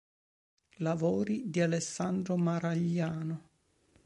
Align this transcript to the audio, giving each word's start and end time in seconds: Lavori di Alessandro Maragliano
Lavori 0.77 1.51
di 1.51 1.61
Alessandro 1.61 2.35
Maragliano 2.35 3.49